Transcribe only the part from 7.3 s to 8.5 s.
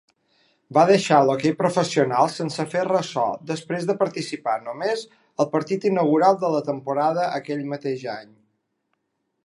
aquell mateix any.